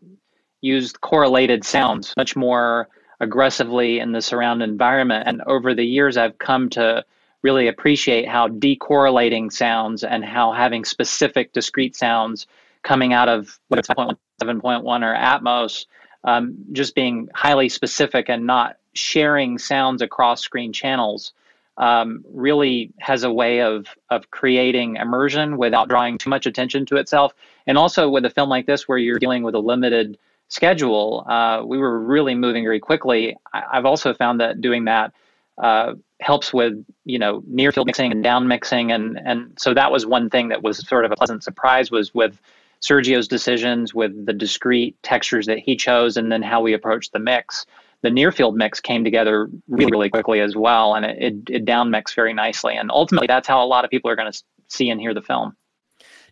[0.61, 2.87] use correlated sounds much more
[3.21, 5.27] aggressively in the surround environment.
[5.27, 7.05] And over the years, I've come to
[7.43, 12.47] really appreciate how decorrelating sounds and how having specific discrete sounds
[12.83, 15.85] coming out of whether it's 7.1 or Atmos,
[16.23, 21.33] um, just being highly specific and not sharing sounds across screen channels
[21.77, 26.97] um, really has a way of of creating immersion without drawing too much attention to
[26.97, 27.33] itself.
[27.67, 31.63] And also with a film like this, where you're dealing with a limited schedule, uh,
[31.65, 33.37] we were really moving very quickly.
[33.53, 35.13] I, have also found that doing that
[35.57, 36.73] uh, helps with
[37.05, 40.49] you know near field mixing and down mixing, and and so that was one thing
[40.49, 42.41] that was sort of a pleasant surprise was with
[42.81, 47.19] Sergio's decisions, with the discrete textures that he chose, and then how we approached the
[47.19, 47.65] mix.
[48.01, 51.65] The near field mix came together really really quickly as well, and it it, it
[51.65, 54.43] down mixed very nicely, and ultimately that's how a lot of people are going to
[54.67, 55.55] see and hear the film.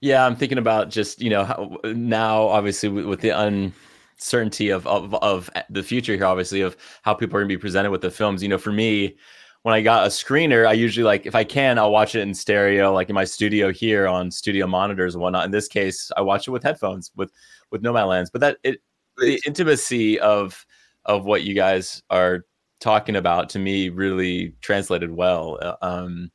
[0.01, 3.73] Yeah, I'm thinking about just you know how, now, obviously with, with the un
[4.17, 7.91] certainty of, of of the future here, obviously, of how people are gonna be presented
[7.91, 8.41] with the films.
[8.41, 9.17] You know, for me,
[9.63, 12.33] when I got a screener, I usually like if I can, I'll watch it in
[12.33, 15.45] stereo, like in my studio here on studio monitors and whatnot.
[15.45, 17.31] In this case, I watch it with headphones with
[17.71, 18.31] with Nomadlands.
[18.31, 18.79] But that it
[19.17, 20.65] the intimacy of
[21.05, 22.45] of what you guys are
[22.79, 25.59] talking about to me really translated well.
[25.61, 26.31] Uh, um,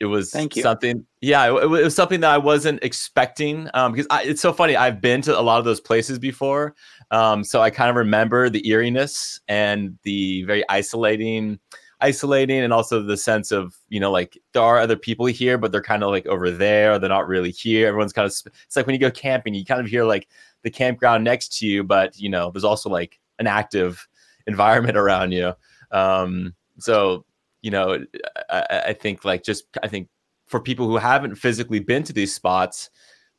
[0.00, 0.62] it was Thank you.
[0.62, 3.68] something, yeah, it, it, was something that I wasn't expecting.
[3.74, 4.76] Um, because I, it's so funny.
[4.76, 6.74] I've been to a lot of those places before,
[7.10, 11.60] um, so I kind of remember the eeriness and the very isolating,
[12.00, 15.70] isolating, and also the sense of you know like there are other people here, but
[15.70, 16.98] they're kind of like over there.
[16.98, 17.86] They're not really here.
[17.86, 18.32] Everyone's kind of.
[18.66, 20.28] It's like when you go camping, you kind of hear like
[20.62, 24.08] the campground next to you, but you know there's also like an active
[24.48, 25.52] environment around you.
[25.92, 27.24] Um, so
[27.64, 28.04] you know,
[28.50, 30.08] I, I think like just I think
[30.44, 32.90] for people who haven't physically been to these spots,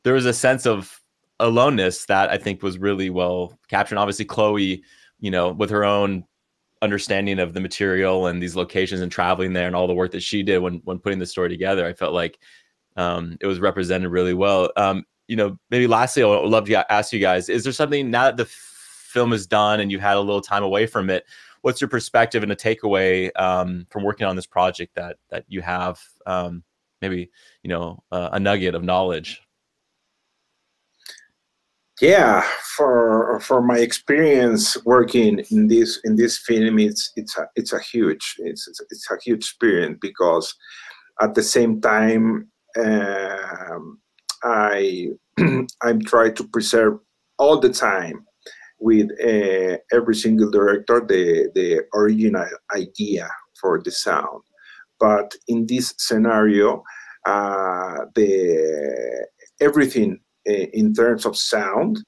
[0.02, 1.00] there was a sense of
[1.38, 3.98] aloneness that I think was really well captured.
[3.98, 4.82] obviously, Chloe,
[5.20, 6.24] you know, with her own
[6.82, 10.24] understanding of the material and these locations and traveling there and all the work that
[10.24, 12.40] she did when when putting the story together, I felt like
[12.96, 14.72] um, it was represented really well.
[14.76, 18.10] Um, you know, maybe lastly, I would love to ask you guys: Is there something
[18.10, 21.24] now that the film is done and you've had a little time away from it?
[21.66, 25.60] What's your perspective and a takeaway um, from working on this project that that you
[25.62, 26.62] have um,
[27.02, 27.28] maybe
[27.64, 29.42] you know uh, a nugget of knowledge?
[32.00, 32.46] Yeah
[32.76, 37.80] for for my experience working in this in this film it's it's a it's a
[37.80, 40.54] huge it's it's, a huge experience because
[41.20, 42.48] at the same time
[42.78, 43.98] um,
[44.44, 45.08] i
[45.82, 46.98] i'm trying to preserve
[47.38, 48.26] all the time
[48.78, 53.28] with uh, every single director the, the original idea
[53.60, 54.42] for the sound.
[54.98, 56.82] But in this scenario,
[57.26, 59.26] uh, the
[59.60, 62.04] everything uh, in terms of sound,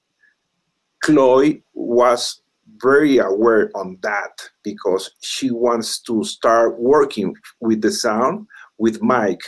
[1.03, 2.43] Chloe was
[2.81, 4.31] very aware on that
[4.63, 8.47] because she wants to start working with the sound
[8.79, 9.43] with Mike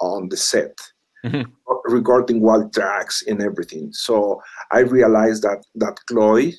[0.00, 0.76] on the set
[1.24, 1.50] mm-hmm.
[1.92, 3.92] recording wild tracks and everything.
[3.92, 6.54] So I realized that that Chloe,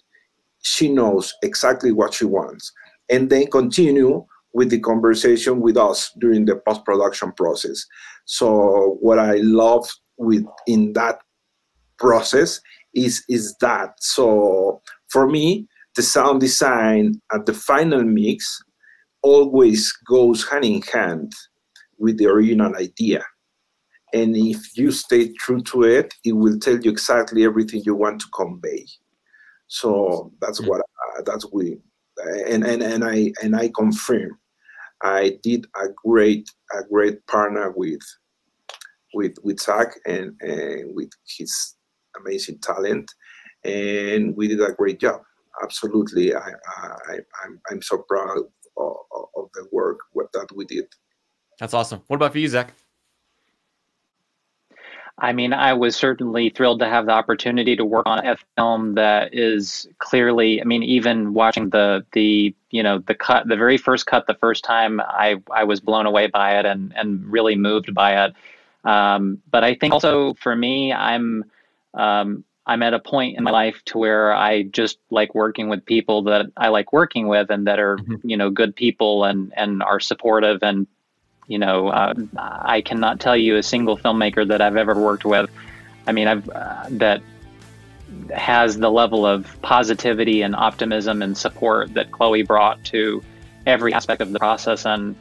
[0.61, 2.71] she knows exactly what she wants,
[3.09, 7.85] and then continue with the conversation with us during the post production process.
[8.25, 11.19] So what I love with in that
[11.97, 12.61] process
[12.93, 13.95] is is that.
[13.99, 18.61] So for me, the sound design at the final mix
[19.21, 21.31] always goes hand in hand
[21.97, 23.23] with the original idea
[24.13, 28.21] and if you stay true to it it will tell you exactly everything you want
[28.21, 28.85] to convey.
[29.67, 30.69] So that's mm-hmm.
[30.69, 31.79] what uh, that's we
[32.17, 34.37] and and and i and i confirm
[35.03, 36.47] i did a great
[36.77, 38.01] a great partner with
[39.13, 41.75] with with zach and and with his
[42.19, 43.11] amazing talent
[43.63, 45.21] and we did a great job.
[45.63, 48.37] Absolutely i i i'm, I'm so proud
[48.77, 48.95] of,
[49.35, 49.99] of the work
[50.33, 50.85] that we did.
[51.59, 52.01] That's awesome.
[52.07, 52.73] What about for you zach
[55.19, 58.95] I mean, I was certainly thrilled to have the opportunity to work on a film
[58.95, 60.59] that is clearly.
[60.59, 64.33] I mean, even watching the the you know the cut, the very first cut, the
[64.33, 68.33] first time, I I was blown away by it and and really moved by it.
[68.85, 71.45] Um, but I think also for me, I'm
[71.93, 75.85] um, I'm at a point in my life to where I just like working with
[75.85, 78.27] people that I like working with and that are mm-hmm.
[78.27, 80.87] you know good people and and are supportive and
[81.47, 85.49] you know uh, I cannot tell you a single filmmaker that I've ever worked with.
[86.07, 87.21] I mean I've uh, that
[88.35, 93.23] has the level of positivity and optimism and support that Chloe brought to
[93.65, 95.15] every aspect of the process and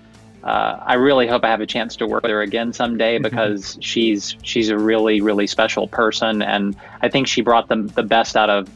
[0.45, 3.23] uh, I really hope I have a chance to work with her again someday mm-hmm.
[3.23, 8.03] because she's she's a really really special person, and I think she brought the the
[8.03, 8.69] best out of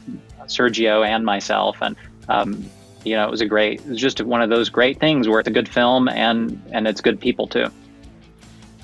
[0.45, 1.97] Sergio and myself, and
[2.29, 2.69] um,
[3.07, 5.39] you know it was a great it was just one of those great things where
[5.39, 7.67] it's a good film and and it's good people too.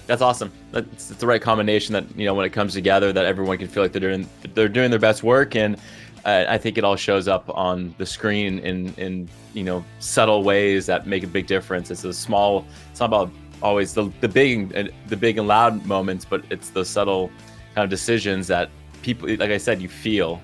[0.05, 0.51] That's awesome.
[0.71, 3.67] That's, it's the right combination that you know when it comes together that everyone can
[3.67, 5.77] feel like they're doing they're doing their best work and
[6.25, 10.43] uh, I think it all shows up on the screen in in you know subtle
[10.43, 11.91] ways that make a big difference.
[11.91, 12.65] It's a small.
[12.91, 16.69] It's not about always the the big and the big and loud moments, but it's
[16.69, 17.29] the subtle
[17.75, 18.69] kind of decisions that
[19.01, 20.41] people, like I said, you feel.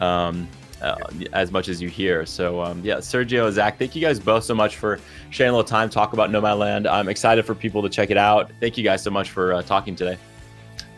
[0.00, 0.48] Um,
[0.82, 0.96] uh,
[1.32, 2.26] as much as you hear.
[2.26, 5.00] So um, yeah, Sergio, Zach, thank you guys both so much for
[5.30, 6.90] sharing a little time talk about Nomadland.
[6.90, 8.50] I'm excited for people to check it out.
[8.60, 10.18] Thank you guys so much for uh, talking today.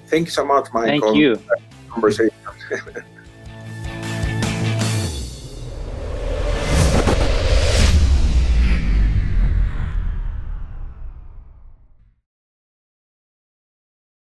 [0.07, 1.01] Thank you so much, Michael.
[1.01, 1.41] Thank you.
[1.89, 2.35] Conversation.